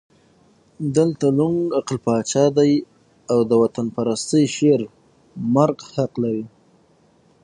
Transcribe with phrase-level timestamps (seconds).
[0.95, 2.71] دلته ړوند عقل پاچا دی
[3.31, 4.81] او د وطنپرستۍ شعر
[5.55, 6.45] مرګ حق لري.